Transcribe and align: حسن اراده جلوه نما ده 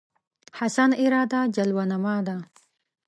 حسن 0.59 0.89
اراده 1.03 1.41
جلوه 1.55 1.83
نما 1.91 2.15
ده 2.27 2.37